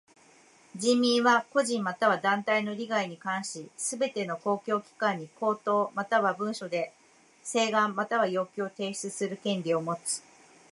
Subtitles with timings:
[0.75, 6.91] 人民は個人または団体の利害に関しすべての公共機関に口頭または文書で
[7.43, 10.23] 請願または要求を提出する権利をもつ。